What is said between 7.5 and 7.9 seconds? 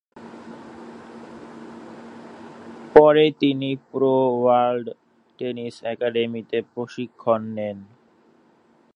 নেন।